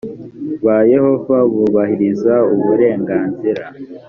ba 0.65 0.77
yehova 0.91 1.37
bubahiriza 1.53 2.35
uburenganzira 2.53 3.65